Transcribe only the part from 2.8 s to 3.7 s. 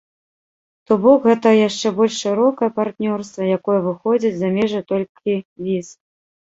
партнёрства,